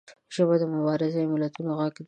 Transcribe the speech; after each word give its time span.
ژبه 0.35 0.55
د 0.61 0.63
مبارزو 0.73 1.19
ملتونو 1.33 1.71
غږ 1.79 1.91
دی 1.97 1.99